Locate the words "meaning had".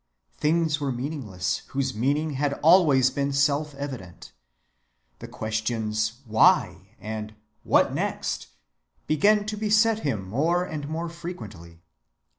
1.93-2.53